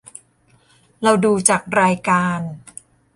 [1.01, 2.39] เราดูจากรายการ